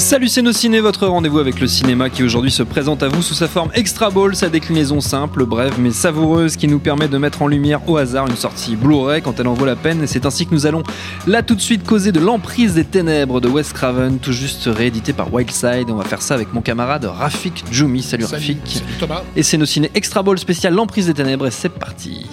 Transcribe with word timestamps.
Salut 0.00 0.28
ciné, 0.28 0.80
votre 0.80 1.06
rendez-vous 1.06 1.38
avec 1.38 1.60
le 1.60 1.66
cinéma 1.66 2.08
qui 2.08 2.22
aujourd'hui 2.22 2.50
se 2.50 2.62
présente 2.62 3.02
à 3.02 3.08
vous 3.08 3.20
sous 3.20 3.34
sa 3.34 3.46
forme 3.46 3.70
extra 3.74 4.08
ball, 4.08 4.34
sa 4.34 4.48
déclinaison 4.48 5.02
simple, 5.02 5.44
brève 5.44 5.74
mais 5.78 5.90
savoureuse 5.90 6.56
qui 6.56 6.68
nous 6.68 6.78
permet 6.78 7.06
de 7.06 7.18
mettre 7.18 7.42
en 7.42 7.46
lumière 7.46 7.86
au 7.86 7.98
hasard 7.98 8.26
une 8.26 8.34
sortie 8.34 8.76
Blu-ray 8.76 9.20
quand 9.20 9.38
elle 9.38 9.46
en 9.46 9.52
vaut 9.52 9.66
la 9.66 9.76
peine 9.76 10.02
et 10.02 10.06
c'est 10.06 10.24
ainsi 10.24 10.46
que 10.46 10.54
nous 10.54 10.66
allons 10.66 10.82
là 11.26 11.42
tout 11.42 11.54
de 11.54 11.60
suite 11.60 11.84
causer 11.84 12.12
de 12.12 12.18
l'emprise 12.18 12.74
des 12.74 12.84
ténèbres 12.84 13.42
de 13.42 13.48
Wes 13.48 13.72
Craven, 13.74 14.18
tout 14.18 14.32
juste 14.32 14.70
réédité 14.72 15.12
par 15.12 15.32
Wildside. 15.32 15.90
On 15.90 15.96
va 15.96 16.04
faire 16.04 16.22
ça 16.22 16.34
avec 16.34 16.54
mon 16.54 16.62
camarade 16.62 17.04
Rafik 17.04 17.64
Djoumi. 17.70 18.02
Salut, 18.02 18.24
Rafik. 18.24 18.58
Salut 18.64 18.94
Thomas. 18.98 19.22
Et 19.36 19.42
c'est 19.42 19.58
nos 19.58 19.66
ciné 19.66 19.90
extra 19.94 20.22
ball 20.22 20.38
spécial 20.38 20.72
l'emprise 20.72 21.06
des 21.06 21.14
ténèbres 21.14 21.46
et 21.46 21.50
c'est 21.50 21.68
parti. 21.68 22.26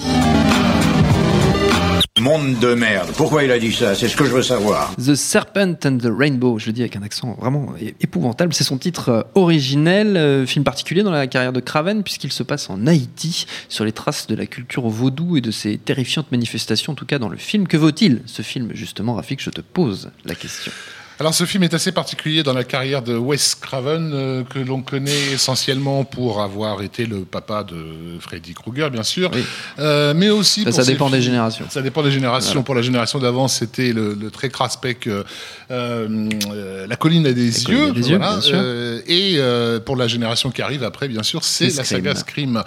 Monde 2.19 2.57
de 2.57 2.73
merde. 2.73 3.11
Pourquoi 3.15 3.43
il 3.43 3.51
a 3.51 3.59
dit 3.59 3.71
ça? 3.71 3.93
C'est 3.93 4.07
ce 4.07 4.17
que 4.17 4.25
je 4.25 4.31
veux 4.31 4.41
savoir. 4.41 4.95
The 4.95 5.13
Serpent 5.13 5.75
and 5.85 5.99
the 5.99 6.09
Rainbow, 6.09 6.57
je 6.57 6.65
le 6.65 6.73
dis 6.73 6.81
avec 6.81 6.95
un 6.95 7.03
accent 7.03 7.37
vraiment 7.39 7.75
épouvantable, 7.99 8.55
c'est 8.55 8.63
son 8.63 8.79
titre 8.79 9.09
euh, 9.09 9.21
originel, 9.35 10.17
euh, 10.17 10.45
film 10.47 10.65
particulier 10.65 11.03
dans 11.03 11.11
la 11.11 11.27
carrière 11.27 11.53
de 11.53 11.59
Craven 11.59 12.01
puisqu'il 12.01 12.31
se 12.31 12.41
passe 12.41 12.71
en 12.71 12.87
Haïti, 12.87 13.45
sur 13.69 13.85
les 13.85 13.91
traces 13.91 14.25
de 14.25 14.33
la 14.33 14.47
culture 14.47 14.87
vaudou 14.89 15.37
et 15.37 15.41
de 15.41 15.51
ses 15.51 15.77
terrifiantes 15.77 16.31
manifestations, 16.31 16.93
en 16.93 16.95
tout 16.95 17.05
cas 17.05 17.19
dans 17.19 17.29
le 17.29 17.37
film. 17.37 17.67
Que 17.67 17.77
vaut-il 17.77 18.23
ce 18.25 18.41
film 18.41 18.71
justement, 18.73 19.13
Rafik? 19.13 19.39
Je 19.39 19.51
te 19.51 19.61
pose 19.61 20.09
la 20.25 20.33
question. 20.33 20.71
Alors 21.19 21.33
ce 21.33 21.45
film 21.45 21.63
est 21.63 21.73
assez 21.73 21.91
particulier 21.91 22.43
dans 22.43 22.53
la 22.53 22.63
carrière 22.63 23.01
de 23.01 23.17
Wes 23.17 23.55
Craven, 23.55 24.11
euh, 24.13 24.43
que 24.43 24.59
l'on 24.59 24.83
connaît 24.83 25.31
essentiellement 25.33 26.03
pour 26.03 26.41
avoir 26.41 26.83
été 26.83 27.07
le 27.07 27.21
papa 27.21 27.63
de 27.63 27.75
Freddy 28.19 28.53
Krueger, 28.53 28.91
bien 28.91 29.01
sûr, 29.01 29.31
Oui. 29.33 29.43
Euh, 29.79 30.13
mais 30.15 30.29
aussi 30.29 30.59
Ça, 30.63 30.69
pour 30.69 30.73
ça 30.79 30.85
dépend 30.85 31.09
des 31.09 31.23
générations. 31.23 31.65
Ça 31.71 31.81
dépend 31.81 32.03
des 32.03 32.11
générations. 32.11 32.51
Voilà. 32.51 32.65
Pour 32.65 32.75
la 32.75 32.83
génération 32.83 33.17
d'avant, 33.17 33.47
c'était 33.47 33.93
le, 33.93 34.13
le 34.13 34.29
très 34.29 34.49
craspec 34.49 35.07
euh, 35.07 35.23
euh, 35.71 36.85
La 36.87 36.95
colline 36.95 37.25
a 37.25 37.33
des 37.33 37.49
La 37.49 37.71
yeux. 37.71 37.91
des 37.93 38.09
yeux, 38.11 38.19
sûr. 38.41 38.53
Euh, 38.53 39.01
et 39.07 39.35
euh, 39.37 39.79
pour 39.79 39.95
la 39.95 40.07
génération 40.07 40.51
qui 40.51 40.61
arrive 40.61 40.83
après, 40.83 41.07
bien 41.07 41.23
sûr, 41.23 41.43
c'est 41.43 41.75
la 41.75 41.83
saga 41.83 42.13
Scream. 42.13 42.61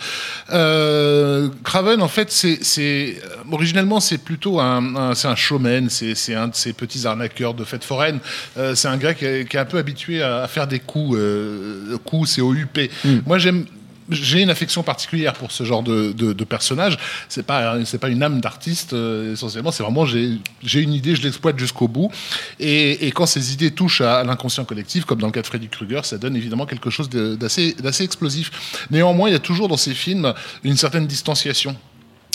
Euh, 0.52 1.48
Craven, 1.62 2.02
en 2.02 2.08
fait, 2.08 2.32
c'est, 2.32 2.58
c'est 2.62 3.16
originellement 3.50 4.00
c'est 4.00 4.18
plutôt 4.18 4.58
un, 4.58 4.96
un- 4.96 5.14
c'est 5.14 5.28
un 5.28 5.36
showman, 5.36 5.88
c'est, 5.88 6.16
c'est 6.16 6.34
un 6.34 6.48
de 6.48 6.54
ces 6.56 6.72
petits 6.72 7.06
arnaqueurs 7.06 7.54
de 7.54 7.62
fêtes 7.62 7.84
foraines. 7.84 8.18
Euh, 8.56 8.74
c'est 8.74 8.88
un 8.88 8.96
gars 8.96 9.14
qui 9.14 9.24
est, 9.24 9.48
qui 9.48 9.56
est 9.56 9.60
un 9.60 9.64
peu 9.64 9.78
habitué 9.78 10.22
à, 10.22 10.46
faire 10.48 10.66
des 10.66 10.80
coups. 10.80 11.16
Euh, 11.18 11.96
coups, 12.04 12.30
c'est 12.30 12.40
au 12.40 12.54
UP. 12.54 12.78
Hmm. 13.04 13.18
Moi, 13.26 13.38
j'aime. 13.38 13.66
J'ai 14.08 14.42
une 14.42 14.50
affection 14.50 14.82
particulière 14.82 15.34
pour 15.34 15.52
ce 15.52 15.62
genre 15.62 15.84
de, 15.84 16.10
de, 16.10 16.32
de 16.32 16.44
personnage. 16.44 16.98
C'est 17.28 17.46
pas 17.46 17.76
c'est 17.84 17.98
pas 17.98 18.08
une 18.08 18.24
âme 18.24 18.40
d'artiste 18.40 18.92
euh, 18.92 19.34
essentiellement. 19.34 19.70
C'est 19.70 19.84
vraiment 19.84 20.04
j'ai 20.04 20.80
une 20.80 20.92
idée, 20.92 21.14
je 21.14 21.22
l'exploite 21.22 21.56
jusqu'au 21.56 21.86
bout. 21.86 22.10
Et, 22.58 23.06
et 23.06 23.12
quand 23.12 23.26
ces 23.26 23.52
idées 23.52 23.70
touchent 23.70 24.00
à, 24.00 24.18
à 24.18 24.24
l'inconscient 24.24 24.64
collectif, 24.64 25.04
comme 25.04 25.20
dans 25.20 25.28
le 25.28 25.32
cas 25.32 25.42
de 25.42 25.46
Freddy 25.46 25.68
Krueger, 25.68 26.04
ça 26.04 26.18
donne 26.18 26.34
évidemment 26.34 26.66
quelque 26.66 26.90
chose 26.90 27.08
d'assez 27.08 27.74
d'assez 27.74 28.02
explosif. 28.02 28.50
Néanmoins, 28.90 29.28
il 29.28 29.32
y 29.32 29.36
a 29.36 29.38
toujours 29.40 29.68
dans 29.68 29.76
ces 29.76 29.94
films 29.94 30.34
une 30.64 30.76
certaine 30.76 31.06
distanciation. 31.06 31.76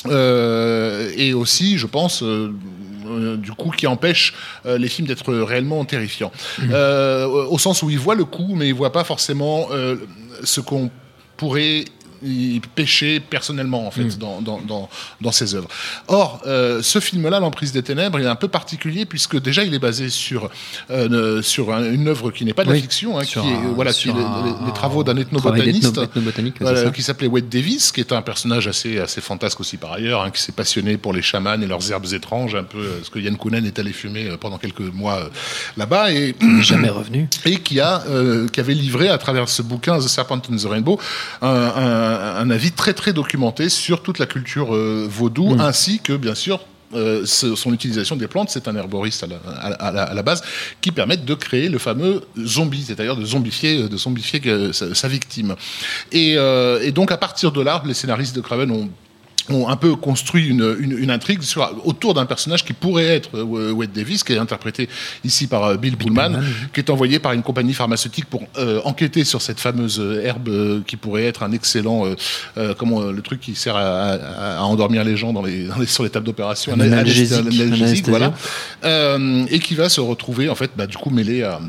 Euh, 0.08 1.12
et 1.16 1.34
aussi, 1.34 1.78
je 1.78 1.88
pense, 1.88 2.22
euh, 2.24 2.26
euh, 2.26 2.52
du 3.38 3.52
coup, 3.52 3.72
qui 3.72 3.88
empêche 3.88 4.34
euh, 4.66 4.78
les 4.78 4.88
films 4.88 5.08
d'être 5.08 5.34
réellement 5.34 5.84
terrifiants. 5.86 6.32
Euh, 6.62 7.26
au 7.26 7.58
sens 7.58 7.84
où 7.84 7.90
ils 7.90 8.00
voient 8.00 8.16
le 8.16 8.26
coup, 8.26 8.54
mais 8.56 8.68
ils 8.68 8.74
voient 8.74 8.92
pas 8.92 9.04
forcément 9.04 9.68
euh, 9.72 9.96
ce 10.44 10.62
qu'on 10.62 10.90
pourrait 11.38 11.86
y 12.24 12.60
pêcher 12.76 13.20
personnellement 13.20 13.88
en 13.88 13.92
fait 13.92 14.18
dans, 14.18 14.42
dans, 14.42 14.60
dans, 14.60 14.90
dans 15.22 15.32
ses 15.32 15.56
œuvres. 15.56 15.68
Or, 16.08 16.42
euh, 16.46 16.82
ce 16.82 17.00
film-là, 17.00 17.40
L'emprise 17.40 17.72
des 17.72 17.84
ténèbres, 17.84 18.20
il 18.20 18.26
est 18.26 18.30
un 18.30 18.36
peu 18.36 18.48
particulier 18.48 19.06
puisque 19.06 19.40
déjà 19.42 19.64
il 19.64 19.74
est 19.74 19.80
basé 19.80 20.10
sur 20.10 20.50
euh, 20.92 21.42
sur 21.42 21.74
un- 21.74 21.92
une 21.92 22.08
œuvre 22.08 22.32
qui 22.32 22.46
n'est 22.46 22.54
pas 22.54 22.64
de 22.64 22.70
la 22.70 22.76
Oui, 22.76 22.82
fiction, 22.82 23.20
hein, 23.20 23.24
qui 23.24 23.40
est 23.40 23.42
voilà, 23.76 23.92
qui 23.94 24.10
est 24.10 24.14
les, 24.14 24.74
travaux 24.74 25.04
d'un 25.04 25.18
ethnobotaniste. 25.18 26.00
Voilà, 26.60 26.90
qui 26.92 27.04
s'appelait 27.04 27.28
Wade 27.28 27.50
Davis, 27.50 27.92
qui 27.92 28.00
est 28.00 28.12
un 28.14 28.22
personnage 28.22 28.68
assez, 28.68 29.00
assez 29.00 29.22
fantasque 29.22 29.60
aussi 29.60 29.78
par 29.78 29.94
ailleurs, 29.94 30.22
hein, 30.24 30.32
qui 30.32 30.42
s'est 30.42 30.52
passionné 30.54 30.98
pour 30.98 31.14
les 31.14 31.22
chamans 31.22 31.62
et 31.62 31.68
leurs 31.68 31.92
herbes 31.92 32.06
étranges, 32.14 32.56
un 32.56 32.64
peu 32.64 32.78
euh, 32.80 33.04
ce 33.04 33.10
que 33.10 33.20
Yann 33.20 33.38
Kounen 33.38 33.66
est 33.66 33.78
allé 33.80 33.92
fumer 33.94 34.30
pendant 34.40 34.58
quelques 34.58 34.80
mois 34.82 35.30
là-bas, 35.78 36.12
et, 36.12 36.36
Jamais 36.62 36.90
revenu. 36.90 37.28
et 37.46 37.60
qui, 37.60 37.80
a, 37.80 38.04
euh, 38.08 38.48
qui 38.48 38.60
avait 38.60 38.74
livré 38.74 39.10
à 39.10 39.18
travers 39.18 39.50
ce 39.50 39.62
bouquin 39.62 39.98
The 40.00 40.08
Serpent 40.08 40.42
and 40.52 40.56
the 40.58 40.66
Rainbow 40.66 41.00
un, 41.42 41.48
un- 42.06 42.50
avis 42.50 42.72
très 42.72 42.94
très 42.94 43.14
documenté 43.14 43.70
sur 43.70 44.02
toute 44.04 44.20
la 44.20 44.26
culture 44.26 44.76
euh, 44.76 45.08
vaudou, 45.10 45.56
ainsi 45.60 46.00
que 46.00 46.14
bien 46.14 46.36
sûr 46.36 46.60
euh, 46.94 47.26
son 47.26 47.74
utilisation 47.74 48.16
des 48.16 48.28
plantes, 48.28 48.50
c'est 48.52 48.68
un 48.68 48.76
herboriste 48.76 49.24
à 49.24 49.28
la, 49.28 49.36
à 49.60 49.70
la- 49.72 49.76
à 49.76 49.92
la- 49.92 50.04
à 50.04 50.14
la 50.14 50.22
base, 50.24 50.42
qui 50.82 50.92
permettent 50.92 51.26
de 51.26 51.34
créer 51.34 51.68
le 51.68 51.80
fameux 51.80 52.22
zombie, 52.40 52.84
c'est-à-dire 52.88 53.18
de 53.18 53.26
zombifier, 53.26 53.90
de 53.90 53.98
zombifier 53.98 54.40
euh, 54.46 54.72
sa, 54.72 54.94
sa 54.94 55.08
victime. 55.08 55.56
Et, 56.12 56.36
euh, 56.38 56.80
et 56.82 56.92
donc 56.92 57.12
à 57.12 57.18
partir 57.18 57.52
de 57.52 57.62
là, 57.62 57.82
les 57.86 57.94
scénaristes 57.96 58.36
de 58.36 58.42
Craven 58.42 58.70
ont 58.72 58.90
ont 59.50 59.68
un 59.70 59.76
peu 59.76 59.96
construit 59.96 60.48
une, 60.48 60.76
une, 60.80 60.98
une 60.98 61.12
intrigue 61.12 61.42
sur, 61.44 61.70
autour 61.86 62.14
d'un 62.14 62.26
personnage 62.26 62.66
qui 62.66 62.74
pourrait 62.74 63.06
être 63.08 63.30
euh, 63.38 63.72
Wade 63.72 63.92
Davis, 63.94 64.24
qui 64.24 64.34
est 64.34 64.38
interprété 64.38 64.90
ici 65.24 65.48
par 65.48 65.64
euh, 65.66 65.78
Bill 65.78 65.98
Pullman, 65.98 66.40
qui 66.74 66.80
est 66.80 66.90
envoyé 66.90 67.20
par 67.20 67.34
une 67.34 67.44
compagnie 67.44 67.74
pharmaceutique 67.74 68.26
pour 68.26 68.44
euh, 68.58 68.82
enquêter 68.86 69.24
sur 69.24 69.42
cette 69.42 69.60
fameuse 69.60 70.02
herbe 70.24 70.84
qui 70.86 70.96
pourrait 70.98 71.26
être 71.26 71.44
un 71.44 71.52
excellent, 71.52 72.06
euh, 72.06 72.16
euh, 72.58 72.74
comment 72.78 73.02
le 73.02 73.22
truc 73.22 73.40
qui 73.42 73.56
sert 73.56 73.76
à, 73.76 73.82
à- 73.82 74.58
à 74.60 74.62
endormir 74.64 75.04
les 75.04 75.16
gens 75.18 75.32
dans 75.34 75.44
les, 75.44 75.66
dans 75.68 75.78
les- 75.80 75.86
sur 75.86 76.04
les 76.04 76.10
tables 76.10 76.26
d'opération, 76.26 76.74
Un 76.74 76.80
analgésique, 76.80 77.38
analgésique, 77.38 77.74
anesthésiant. 78.10 78.34
voilà, 78.84 79.18
et 79.52 79.60
qui 79.60 79.76
va 79.76 79.90
se 79.90 80.02
retrouver 80.02 80.50
en 80.50 80.56
fait, 80.56 80.72
bah, 80.76 80.88
du 80.88 80.98
coup 80.98 81.10
mêlé 81.10 81.44
à 81.44 81.60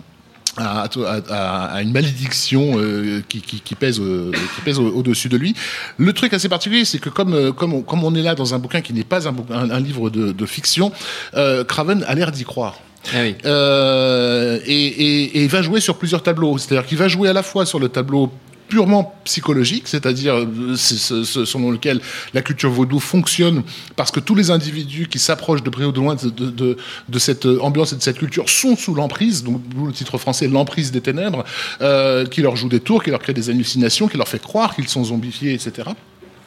à, 0.57 0.85
à- 0.85 1.75
à- 1.77 1.83
une 1.83 1.93
malédiction 1.93 2.75
euh, 2.77 3.23
qui, 3.29 3.41
qui- 3.41 3.61
qui 3.61 3.75
pèse, 3.75 4.01
euh, 4.01 4.31
qui 4.55 4.61
pèse 4.63 4.79
au- 4.79 4.89
au-dessus 4.95 5.29
de 5.29 5.37
lui. 5.37 5.55
Le 5.99 6.13
truc 6.13 6.33
assez 6.35 6.49
particulier, 6.49 6.85
c'est 6.85 6.99
que 6.99 7.09
comme, 7.11 7.35
euh, 7.35 7.53
comme, 7.53 7.75
on, 7.75 7.83
comme 7.83 8.05
on 8.05 8.15
est 8.15 8.23
là 8.23 8.35
dans 8.35 8.55
un 8.55 8.59
bouquin 8.59 8.81
qui 8.81 8.93
n'est 8.93 9.05
pas 9.05 9.29
un, 9.29 9.33
bouquin- 9.33 9.55
un, 9.55 9.71
un 9.71 9.81
livre 9.81 10.11
de, 10.11 10.33
de 10.33 10.47
fiction, 10.47 10.93
euh, 11.35 11.65
Craven 11.65 12.05
a 12.09 12.15
l'air 12.15 12.33
d'y 12.33 12.45
croire. 12.45 12.81
Ah 13.15 13.19
oui. 13.23 13.37
Euh, 13.45 14.59
et, 14.67 14.87
et- 14.87 15.39
et 15.39 15.43
il 15.45 15.49
va 15.49 15.63
jouer 15.63 15.81
sur 15.81 15.97
plusieurs 15.97 16.23
tableaux. 16.23 16.59
C'est-à-dire 16.59 16.87
qu'il 16.87 16.99
va 16.99 17.09
jouer 17.09 17.29
à 17.29 17.33
la 17.33 17.43
fois 17.43 17.65
sur 17.67 17.79
le 17.79 17.89
tableau 17.89 18.33
purement 18.69 19.15
psychologique, 19.25 19.85
c'est-à-dire 19.87 20.35
euh, 20.35 20.75
c'est 20.77 20.97
ce, 20.97 21.25
ce- 21.25 21.45
selon 21.45 21.71
lequel 21.71 22.01
la 22.35 22.43
culture 22.43 22.71
vaudou 22.71 22.99
fonctionne, 23.01 23.63
parce 23.97 24.11
que 24.11 24.21
tous 24.21 24.35
les 24.35 24.51
individus 24.51 25.07
qui 25.09 25.19
s'approchent 25.19 25.63
de 25.63 25.71
près 25.71 25.85
ou 25.85 25.93
de 25.93 26.01
loin 26.01 26.15
de, 26.15 26.29
de- 26.31 26.51
de- 26.51 26.77
de 27.09 27.19
cette 27.19 27.47
ambiance 27.47 27.93
et 27.93 27.97
de 27.97 28.03
cette 28.03 28.19
culture 28.19 28.49
sont 28.49 28.77
sous 28.77 28.95
l'emprise, 28.95 29.45
donc 29.45 29.61
le 29.87 29.93
titre 29.93 30.19
français 30.19 30.49
L'emprise 30.49 30.93
des 30.93 31.01
ténèbres, 31.01 31.45
euh, 31.81 32.25
qui 32.27 32.43
leur 32.43 32.57
joue 32.57 32.69
des 32.69 32.81
tours, 32.81 33.03
qui 33.03 33.11
leur 33.11 33.21
crée 33.21 33.35
des 33.35 33.51
hallucinations, 33.51 34.09
qui 34.09 34.17
leur 34.17 34.29
fait 34.29 34.43
croire 34.43 34.75
qu'ils 34.75 34.89
sont 34.89 35.05
zombifiés, 35.05 35.53
etc. 35.55 35.89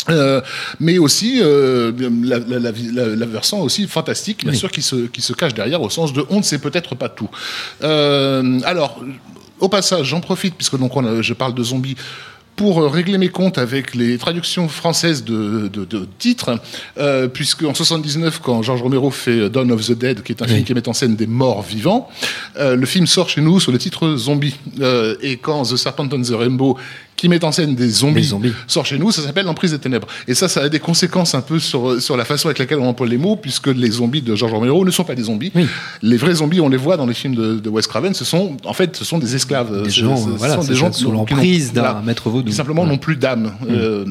Euh, 0.10 0.42
mais 0.80 0.98
aussi 0.98 1.40
euh, 1.42 1.92
la, 2.24 2.40
la, 2.40 2.58
la, 2.60 2.72
la- 2.72 3.16
la 3.16 3.26
versant 3.26 3.60
aussi 3.60 3.86
fantastique, 3.88 4.44
bien 4.44 4.54
sûr, 4.54 4.72
qui 4.72 4.82
se, 4.82 4.96
qui 5.08 5.22
se 5.22 5.34
cache 5.34 5.54
derrière 5.54 5.82
au 5.82 5.90
sens 5.90 6.14
de 6.14 6.26
on 6.30 6.38
ne 6.38 6.44
sait 6.44 6.58
peut-être 6.60 6.96
pas 6.96 7.10
tout. 7.10 7.30
Euh, 7.84 8.60
alors, 8.64 9.04
au 9.60 9.70
passage, 9.70 10.08
j'en 10.08 10.22
profite, 10.22 10.56
puisque 10.56 10.78
donc 10.78 10.96
on 10.96 11.06
a- 11.06 11.22
je 11.22 11.34
parle 11.34 11.54
de 11.54 11.64
zombies, 11.64 11.96
pour 12.56 12.82
euh, 12.82 12.88
régler 12.90 13.18
mes 13.18 13.30
comptes 13.30 13.58
avec 13.58 13.96
les 13.96 14.18
traductions 14.18 14.68
françaises 14.68 15.24
de, 15.24 15.70
de, 15.72 15.86
de 15.86 16.06
titres, 16.18 16.60
euh, 16.98 17.30
puisque 17.30 17.64
en 17.64 17.74
79, 17.74 18.42
quand 18.44 18.62
Georges 18.64 18.82
Romero 18.82 19.12
fait 19.12 19.50
Dawn 19.50 19.72
of 19.72 19.86
the 19.88 19.94
Dead, 19.94 20.24
qui 20.24 20.34
est 20.34 20.42
un 20.42 20.48
film 20.48 20.64
qui 20.66 20.74
met 20.74 20.86
en 20.90 20.92
scène 20.94 21.16
des 21.16 21.28
morts 21.28 21.62
vivants, 21.62 22.10
euh, 22.58 22.76
le 22.76 22.86
film 22.86 23.08
sort 23.08 23.30
chez 23.30 23.40
nous 23.40 23.62
sous 23.62 23.72
le 23.72 23.78
titre 23.78 24.18
Zombie. 24.18 24.56
Euh, 24.82 25.16
et 25.22 25.38
quand 25.38 25.64
The 25.64 25.78
Serpent 25.78 26.10
and 26.12 26.22
the 26.24 26.32
Rainbow, 26.34 26.78
qui 27.20 27.30
met 27.30 27.44
en 27.44 27.52
scène 27.52 27.76
des 27.76 27.90
zombies, 27.90 28.34
sort 28.68 28.86
chez 28.86 28.98
nous, 28.98 29.12
ça 29.12 29.22
s'appelle 29.22 29.46
l'emprise 29.46 29.72
des 29.72 29.80
ténèbres. 29.80 30.08
Et 30.28 30.34
ça, 30.34 30.48
ça 30.48 30.62
a 30.62 30.70
des 30.70 30.80
conséquences 30.80 31.36
un 31.36 31.42
peu 31.42 31.60
sur, 31.60 32.02
sur 32.02 32.16
la 32.18 32.24
façon 32.26 32.48
avec 32.48 32.60
laquelle 32.60 32.80
on 32.80 32.88
emploie 32.88 33.08
les 33.08 33.18
mots, 33.18 33.36
puisque 33.36 33.68
les 33.68 33.92
zombies 33.92 34.22
de 34.22 34.36
George 34.36 34.54
Romero 34.54 34.86
ne 34.86 34.92
sont 34.92 35.04
pas 35.04 35.16
des 35.16 35.24
zombies. 35.24 35.52
Oui. 35.54 35.68
Les 36.02 36.18
vrais 36.18 36.36
zombies, 36.36 36.62
on 36.62 36.70
les 36.70 36.78
voit 36.78 36.96
dans 36.98 37.06
les 37.06 37.14
films 37.14 37.36
de, 37.36 37.56
de 37.56 37.70
Wes 37.70 37.86
Craven, 37.88 38.14
ce 38.14 38.24
sont, 38.26 38.56
en 38.66 38.74
fait, 38.74 38.96
ce 38.96 39.04
sont 39.06 39.18
des 39.20 39.36
esclaves. 39.36 39.84
Des 39.84 39.90
Ce- 39.90 40.00
gens, 40.00 40.16
ce- 40.18 40.24
ce 40.26 40.30
voilà, 40.38 40.56
sont 40.56 40.64
des 40.64 40.76
gens 40.76 40.92
sous 40.94 41.12
l'emprise 41.12 41.74
d'un 41.74 42.02
maître 42.02 42.30
vaudou. 42.30 42.50
qui 42.50 42.56
simplement 42.56 42.86
n'ont 42.86 42.98
plus 42.98 43.18
d'âme. 43.18 43.52
Euh, 43.70 44.06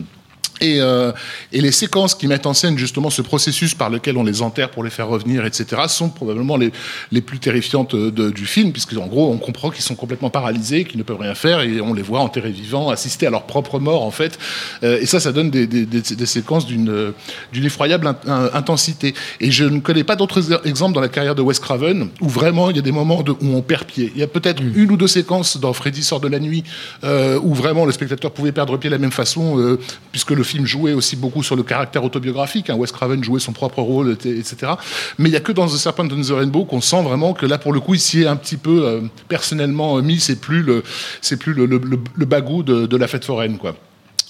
et, 0.60 0.80
euh, 0.80 1.12
et 1.52 1.60
les 1.60 1.72
séquences 1.72 2.14
qui 2.14 2.26
mettent 2.26 2.46
en 2.46 2.54
scène 2.54 2.78
justement 2.78 3.10
ce 3.10 3.22
processus 3.22 3.74
par 3.74 3.90
lequel 3.90 4.16
on 4.16 4.24
les 4.24 4.42
enterre 4.42 4.70
pour 4.70 4.84
les 4.84 4.90
faire 4.90 5.08
revenir, 5.08 5.44
etc., 5.44 5.82
sont 5.88 6.08
probablement 6.08 6.56
les, 6.56 6.72
les 7.12 7.20
plus 7.20 7.38
terrifiantes 7.38 7.94
euh, 7.94 8.10
de- 8.10 8.30
du 8.30 8.46
film, 8.46 8.72
puisque 8.72 8.96
en 8.96 9.06
gros, 9.06 9.30
on 9.32 9.38
comprend 9.38 9.70
qu'ils 9.70 9.84
sont 9.84 9.94
complètement 9.94 10.30
paralysés, 10.30 10.84
qu'ils 10.84 10.98
ne 10.98 11.02
peuvent 11.04 11.20
rien 11.20 11.34
faire, 11.34 11.60
et 11.60 11.80
on 11.80 11.94
les 11.94 12.02
voit 12.02 12.20
enterrés 12.20 12.50
vivants, 12.50 12.90
assister 12.90 13.26
à 13.26 13.30
leur 13.30 13.44
propre 13.44 13.78
mort, 13.78 14.02
en 14.02 14.10
fait. 14.10 14.38
Euh, 14.82 14.98
et 15.00 15.06
ça, 15.06 15.20
ça 15.20 15.32
donne 15.32 15.50
des, 15.50 15.66
des- 15.66 15.86
des- 15.86 16.00
des 16.16 16.26
séquences 16.26 16.66
d'une 16.66 17.12
effroyable 17.54 18.06
in- 18.06 18.16
in- 18.26 18.50
intensité. 18.54 19.14
Et 19.40 19.50
je 19.50 19.64
ne 19.64 19.80
connais 19.80 20.04
pas 20.04 20.16
d'autres 20.16 20.52
ex- 20.52 20.60
exemples 20.64 20.94
dans 20.94 21.00
la 21.00 21.08
carrière 21.08 21.34
de 21.34 21.42
Wes 21.42 21.58
Craven 21.58 22.08
où 22.20 22.28
vraiment 22.28 22.70
il 22.70 22.76
y 22.76 22.78
a 22.78 22.82
des 22.82 22.92
moments 22.92 23.22
de- 23.22 23.32
où 23.32 23.54
on 23.54 23.62
perd 23.62 23.84
pied. 23.84 24.12
Il 24.14 24.20
y 24.20 24.24
a 24.24 24.26
peut-être 24.26 24.62
une 24.62 24.90
ou 24.92 24.96
deux 24.96 25.06
séquences 25.08 25.58
dans 25.58 25.72
Freddy 25.72 26.02
sort 26.02 26.20
de 26.20 26.28
la 26.28 26.38
nuit 26.40 26.64
euh, 27.04 27.38
où 27.42 27.54
vraiment 27.54 27.84
le 27.84 27.92
spectateur 27.92 28.30
pouvait 28.32 28.52
perdre 28.52 28.76
pied 28.76 28.90
de 28.90 28.94
la 28.94 28.98
même 29.00 29.12
façon, 29.12 29.78
puisque 30.12 30.30
le 30.30 30.42
film 30.48 30.66
jouait 30.66 30.92
aussi 30.94 31.14
beaucoup 31.16 31.42
sur 31.42 31.54
le 31.56 31.62
caractère 31.62 32.02
autobiographique. 32.02 32.70
Hein. 32.70 32.76
Wes 32.76 32.90
Craven 32.90 33.22
jouait 33.22 33.40
son 33.40 33.52
propre 33.52 33.80
rôle, 33.82 34.16
et- 34.24 34.38
etc. 34.38 34.72
Mais 35.18 35.28
il 35.28 35.32
y 35.32 35.36
a 35.36 35.40
que 35.40 35.52
dans 35.52 35.66
The 35.66 35.76
Serpent 35.76 36.04
and 36.10 36.22
the 36.22 36.30
Rainbow 36.32 36.64
qu'on 36.64 36.80
sent 36.80 37.02
vraiment 37.02 37.34
que 37.34 37.46
là, 37.46 37.58
pour 37.58 37.72
le 37.72 37.80
coup, 37.80 37.94
il 37.94 38.00
s'y 38.00 38.22
est 38.22 38.26
un 38.26 38.36
petit 38.36 38.56
peu 38.56 38.84
euh, 38.86 39.00
personnellement 39.28 40.00
mis. 40.02 40.18
C'est 40.20 40.40
plus 40.40 40.62
le, 40.62 40.82
c'est 41.20 41.36
plus 41.38 41.52
le, 41.54 41.66
le, 41.66 41.78
le- 41.78 41.98
le 42.14 42.24
bagou 42.26 42.62
de, 42.62 42.96
la 42.96 43.06
fête 43.06 43.24
foraine, 43.24 43.58
quoi. 43.58 43.76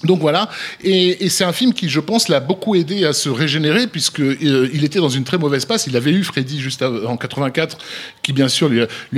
Donc 0.05 0.21
voilà, 0.21 0.47
et, 0.81 1.27
c'est 1.27 1.43
un 1.43 1.51
film 1.51 1.73
qui, 1.73 1.89
je 1.89 1.99
pense, 1.99 2.29
l'a 2.29 2.39
beaucoup 2.39 2.73
aidé 2.73 3.03
à 3.03 3.11
se 3.11 3.27
régénérer 3.27 3.85
puisque 3.87 4.21
euh, 4.21 4.69
il 4.73 4.85
était 4.85 4.99
dans 4.99 5.09
une 5.09 5.25
très 5.25 5.37
mauvaise 5.37 5.65
passe. 5.65 5.87
Il 5.87 5.97
avait 5.97 6.11
eu 6.13 6.23
Freddy 6.23 6.61
juste 6.61 6.83
en 6.83 7.17
84, 7.17 7.77
qui 8.23 8.31
bien 8.31 8.47
sûr 8.47 8.71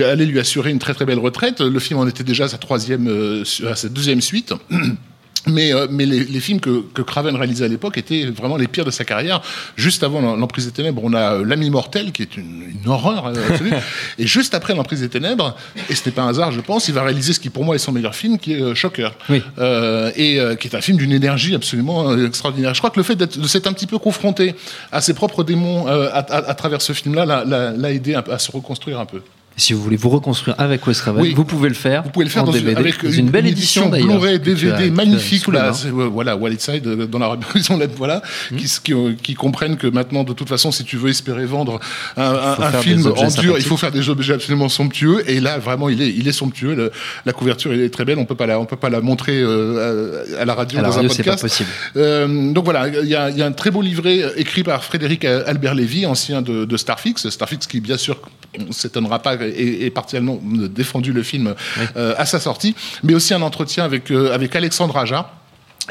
allait 0.04 0.26
lui 0.26 0.40
assurer 0.40 0.72
une 0.72 0.80
très 0.80 0.96
très 0.96 1.06
belle 1.06 1.20
retraite. 1.20 1.62
Le 1.62 1.80
film 1.80 2.00
en 2.00 2.08
était 2.08 2.24
déjà 2.24 2.48
sa 2.48 2.58
troisième, 2.58 3.08
euh, 3.08 3.44
à 3.70 3.76
sa 3.76 3.90
deuxième 3.90 4.22
suite. 4.22 4.54
Mais, 5.48 5.74
euh, 5.74 5.88
mais 5.90 6.06
les, 6.06 6.24
les 6.24 6.40
films 6.40 6.60
que, 6.60 6.84
que 6.94 7.02
Craven 7.02 7.36
réalisait 7.36 7.66
à 7.66 7.68
l'époque 7.68 7.98
étaient 7.98 8.26
vraiment 8.26 8.58
les 8.58 8.68
pires 8.68 8.86
de 8.86 8.92
sa 8.92 9.06
carrière. 9.06 9.42
Juste 9.76 10.04
avant 10.04 10.22
l'Em- 10.22 10.40
l'Emprise 10.40 10.66
des 10.68 10.72
Ténèbres, 10.72 11.02
on 11.04 11.14
a 11.16 11.34
euh, 11.36 11.44
L'Ami 11.46 11.70
Mortel, 11.72 12.12
qui 12.12 12.22
est 12.22 12.38
une, 12.38 12.64
une 12.84 12.88
horreur 12.90 13.26
euh, 13.28 13.34
absolue. 13.50 13.72
et 14.20 14.28
juste 14.28 14.54
après 14.54 14.76
l'Emprise 14.76 15.02
des 15.02 15.10
Ténèbres, 15.10 15.56
et 15.90 15.96
ce 15.96 16.06
n'est 16.08 16.12
pas 16.14 16.22
un 16.22 16.28
hasard, 16.30 16.52
je 16.52 16.62
pense, 16.62 16.88
il 16.90 16.94
va 16.94 17.04
réaliser 17.04 17.34
ce 17.34 17.40
qui 17.40 17.50
pour 17.50 17.66
moi 17.66 17.74
est 17.76 17.80
son 17.80 17.92
meilleur 17.92 18.14
film, 18.14 18.38
qui 18.38 18.54
est 18.54 18.76
Shocker. 18.76 19.10
Oui. 19.30 19.42
Euh, 19.58 20.12
et 20.16 20.40
euh, 20.40 20.56
qui 20.56 20.68
est 20.68 20.76
un 20.76 20.82
film 20.82 20.98
d'une 20.98 21.12
énergie 21.12 21.56
absolument 21.56 22.16
extraordinaire. 22.24 22.74
Je 22.76 22.80
crois 22.80 22.92
que 22.92 23.00
le 23.00 23.04
fait 23.04 23.16
de 23.16 23.48
s'être 23.48 23.66
un 23.68 23.74
petit 23.74 23.88
peu 23.88 23.98
confronté 23.98 24.54
à 24.92 25.02
ses 25.02 25.14
propres 25.16 25.44
démons 25.44 25.88
à, 25.88 25.94
à- 26.20 26.50
à 26.50 26.54
travers 26.54 26.82
ce 26.82 26.94
film-là 26.94 27.26
l'a- 27.46 27.92
aidé 27.92 28.14
à 28.14 28.38
se 28.40 28.52
reconstruire 28.52 29.00
un 29.00 29.06
peu. 29.06 29.22
Si 29.58 29.74
vous 29.74 29.82
voulez 29.84 29.98
vous 29.98 30.10
reconstruire 30.10 30.56
avec 30.60 30.88
Wes 30.88 31.00
Craven, 31.00 31.22
Oui. 31.22 31.34
vous 31.36 31.44
pouvez 31.46 31.70
le 31.70 31.76
faire. 31.76 32.02
Vous 32.04 32.10
pouvez 32.10 32.26
le 32.26 32.32
faire 32.32 32.46
dans 32.46 32.52
une, 32.54 32.60
DVD, 32.64 32.80
avec 32.80 33.04
dans 33.04 33.12
une, 33.12 33.26
une 33.26 33.30
belle 33.32 33.46
édition, 33.46 33.90
d'ailleurs. 33.90 34.08
Blu-ray, 34.08 34.40
DVD 34.40 34.72
as 34.88 34.92
magnifique. 34.92 35.48
Là, 35.50 35.72
euh, 35.86 35.90
voilà, 36.12 36.36
Wildside 36.38 36.88
euh, 36.88 37.06
dans 37.06 37.20
la 37.20 37.38
maison 37.54 37.78
lettre, 37.78 37.94
voilà, 37.98 38.22
qui, 38.58 38.66
qui, 38.84 38.94
euh, 38.94 39.14
qui 39.22 39.34
comprennent 39.36 39.78
que 39.78 39.88
maintenant, 39.88 40.24
de 40.24 40.34
toute 40.34 40.48
façon, 40.50 40.72
si 40.72 40.84
tu 40.84 40.98
veux 40.98 41.10
espérer 41.10 41.46
vendre 41.46 41.80
un, 42.18 42.72
film 42.82 43.06
en 43.16 43.28
dur, 43.28 43.56
il 43.58 43.64
faut 43.64 43.78
faire 43.78 43.92
des 43.92 44.10
objets 44.10 44.34
absolument 44.34 44.70
somptueux. 44.70 45.24
Et 45.30 45.40
là, 45.40 45.60
vraiment, 45.60 45.90
il 45.90 46.02
est, 46.02 46.10
il 46.10 46.28
est 46.28 46.32
somptueux. 46.32 46.74
Le- 46.74 46.92
la 47.26 47.34
couverture, 47.34 47.72
elle 47.74 47.82
est 47.82 47.90
très 47.94 48.06
belle. 48.06 48.18
On 48.18 48.26
peut 48.26 48.36
pas 48.36 48.48
la, 48.48 48.60
on 48.60 48.66
peut 48.66 48.78
pas 48.78 48.90
la 48.90 49.02
montrer 49.02 49.40
euh, 49.42 50.24
à, 50.38 50.42
à 50.42 50.46
la 50.46 50.54
radio 50.56 50.80
À 50.80 50.82
la 50.82 50.88
dans 50.90 50.96
radio, 50.96 51.10
un 51.12 51.14
c'est 51.14 51.24
pas 51.24 51.32
podcast. 51.34 51.44
possible. 51.44 51.70
Euh, 51.98 52.52
donc 52.54 52.64
voilà, 52.64 52.88
il 52.88 53.08
y, 53.10 53.16
a, 53.16 53.30
il 53.30 53.38
y 53.38 53.42
a 53.44 53.46
un 53.46 53.52
très 53.52 53.70
beau 53.70 53.82
livret 53.82 54.22
écrit 54.38 54.64
par 54.64 54.84
Frédéric 54.84 55.26
Albert 55.26 55.76
Lévy, 55.76 56.06
ancien 56.06 56.42
de, 56.42 56.66
de 56.66 56.78
Starfix. 56.78 57.30
Starfix 57.30 57.68
qui, 57.68 57.80
bien 57.82 57.98
sûr, 57.98 58.18
on 58.60 58.72
s'étonnera 58.72 59.20
pas, 59.20 59.36
est 59.36 59.90
partiellement 59.94 60.40
défendu 60.44 61.14
le 61.14 61.24
film 61.24 61.56
euh, 61.96 62.14
à 62.18 62.26
sa 62.26 62.40
sortie, 62.40 62.76
mais 63.04 63.14
aussi 63.14 63.34
un 63.34 63.42
entretien 63.42 63.84
avec, 63.86 64.12
euh, 64.12 64.34
avec 64.34 64.56
Alexandre 64.56 64.98
Aja. 64.98 65.32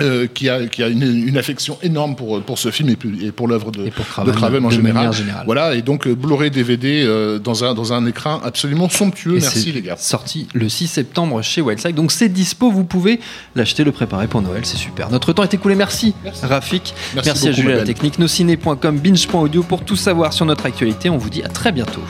euh, 0.00 0.28
qui 0.32 0.48
a, 0.48 0.66
qui 0.66 0.82
a 0.84 0.88
une, 0.88 1.02
une 1.02 1.36
affection 1.36 1.76
énorme 1.82 2.14
pour, 2.14 2.40
pour 2.42 2.58
ce 2.58 2.70
film 2.70 2.88
et, 2.90 2.96
et 3.26 3.32
pour 3.32 3.48
l'œuvre 3.48 3.70
de, 3.72 3.80
Et 3.86 3.90
de 3.90 4.30
Craven, 4.30 4.64
en 4.64 4.68
de 4.68 4.74
général. 4.74 5.10
Voilà, 5.44 5.74
et 5.74 5.82
donc 5.82 6.06
Blu-ray 6.08 6.50
DVD 6.50 7.02
euh, 7.04 7.38
dans, 7.40 7.64
un, 7.64 7.74
dans 7.74 7.92
un 7.92 8.06
écran 8.06 8.40
absolument 8.42 8.88
somptueux. 8.88 9.36
Et 9.38 9.40
Merci 9.40 9.72
les 9.72 9.82
gars. 9.82 9.96
Sorti 9.98 10.46
le 10.54 10.68
6 10.68 10.86
septembre 10.86 11.42
chez 11.42 11.60
Wildside. 11.60 11.96
Donc 11.96 12.12
c'est 12.12 12.28
dispo, 12.28 12.70
vous 12.70 12.84
pouvez 12.84 13.18
l'acheter, 13.56 13.82
le 13.82 13.92
préparer 13.92 14.28
pour 14.28 14.42
Noël, 14.42 14.64
c'est 14.64 14.76
super. 14.78 15.10
Notre 15.10 15.32
temps 15.32 15.42
est 15.42 15.52
écoulé, 15.52 15.74
merci, 15.74 16.14
Merci. 16.24 16.46
Rafik. 16.46 16.94
Merci 17.14 17.28
à 17.30 17.34
beaucoup, 17.34 17.46
à 17.46 17.50
la 17.64 17.68
Mabel. 17.70 17.84
technique, 17.84 18.18
nosciné.com, 18.20 18.98
binge.audio 18.98 19.62
pour 19.64 19.84
tout 19.84 19.96
savoir 19.96 20.32
sur 20.32 20.46
notre 20.46 20.66
actualité. 20.66 21.10
On 21.10 21.18
vous 21.18 21.30
dit 21.30 21.42
à 21.42 21.48
très 21.48 21.72
bientôt. 21.72 22.00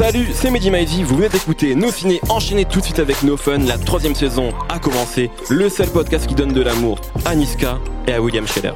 Salut, 0.00 0.28
c'est 0.32 0.50
Mehdi 0.50 1.02
vous 1.02 1.16
venez 1.16 1.28
d'écouter 1.28 1.74
Nos 1.74 1.90
Ciné 1.90 2.22
enchaînez 2.30 2.64
tout 2.64 2.78
de 2.80 2.84
suite 2.86 3.00
avec 3.00 3.22
No 3.22 3.36
Fun, 3.36 3.58
la 3.58 3.76
troisième 3.76 4.14
saison 4.14 4.54
a 4.70 4.78
commencé, 4.78 5.30
le 5.50 5.68
seul 5.68 5.90
podcast 5.90 6.26
qui 6.26 6.34
donne 6.34 6.54
de 6.54 6.62
l'amour 6.62 6.98
à 7.26 7.34
Niska 7.34 7.78
et 8.08 8.14
à 8.14 8.22
William 8.22 8.46
Scheller. 8.46 8.72